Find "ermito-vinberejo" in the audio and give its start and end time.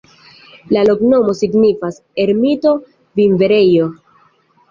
2.25-3.93